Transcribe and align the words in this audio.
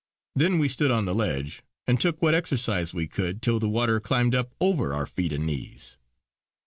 Then 0.35 0.57
we 0.57 0.67
stood 0.67 0.89
on 0.89 1.05
the 1.05 1.13
ledge 1.13 1.61
and 1.85 2.01
took 2.01 2.23
what 2.23 2.33
exercise 2.33 2.91
we 2.91 3.05
could 3.05 3.39
till 3.39 3.59
the 3.59 3.69
water 3.69 3.99
climbed 3.99 4.33
up 4.33 4.55
over 4.59 4.95
our 4.95 5.05
feet 5.05 5.31
and 5.31 5.45
knees. 5.45 5.99